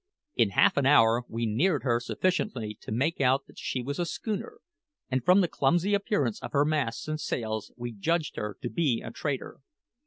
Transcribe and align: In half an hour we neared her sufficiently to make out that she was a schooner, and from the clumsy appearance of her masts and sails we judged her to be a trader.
In 0.35 0.49
half 0.57 0.77
an 0.77 0.87
hour 0.87 1.25
we 1.29 1.45
neared 1.45 1.83
her 1.83 1.99
sufficiently 1.99 2.75
to 2.81 2.91
make 2.91 3.21
out 3.21 3.45
that 3.45 3.59
she 3.59 3.83
was 3.83 3.99
a 3.99 4.05
schooner, 4.07 4.53
and 5.11 5.23
from 5.23 5.41
the 5.41 5.47
clumsy 5.47 5.93
appearance 5.93 6.41
of 6.41 6.53
her 6.53 6.65
masts 6.65 7.07
and 7.07 7.21
sails 7.21 7.71
we 7.77 7.91
judged 7.91 8.35
her 8.35 8.57
to 8.63 8.69
be 8.71 9.03
a 9.05 9.11
trader. 9.11 9.59